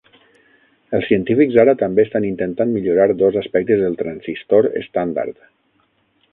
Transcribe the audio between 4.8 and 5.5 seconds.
estàndard.